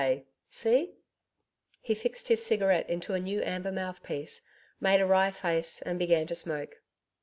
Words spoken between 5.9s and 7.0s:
began to smoke.